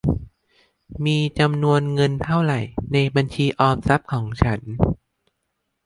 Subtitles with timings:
[1.05, 2.53] มีจำนวนเงินเท่าไหร
[2.93, 4.59] ในบัญชีออมทรัพย์ของฉัน?